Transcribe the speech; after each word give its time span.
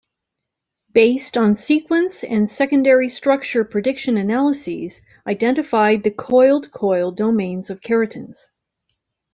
Based 0.91 1.37
on 1.37 1.53
sequence 1.53 2.23
and 2.23 2.49
secondary 2.49 3.07
structure 3.07 3.63
prediction 3.63 4.17
analyses 4.17 4.99
identified 5.27 6.01
the 6.01 6.09
coiled-coil 6.09 7.11
domains 7.11 7.69
of 7.69 7.81
keratins. 7.81 8.47